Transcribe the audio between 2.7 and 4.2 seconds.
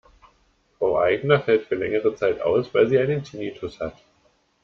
weil sie einen Tinnitus hat.